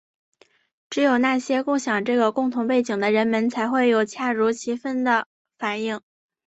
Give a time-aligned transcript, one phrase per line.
[0.89, 5.27] 只有那些共享这个共同背景的人们才会有恰如其分的
[5.59, 6.01] 反应。